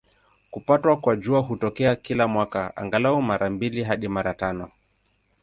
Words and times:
Kupatwa 0.51 0.97
kwa 0.97 1.15
Jua 1.15 1.39
hutokea 1.39 1.95
kila 1.95 2.27
mwaka, 2.27 2.75
angalau 2.77 3.21
mara 3.21 3.49
mbili 3.49 3.83
hadi 3.83 4.07
mara 4.07 4.33
tano. 4.33 4.71